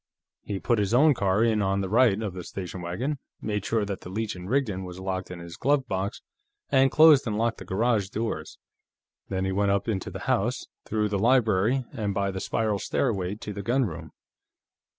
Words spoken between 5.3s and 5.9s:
his glove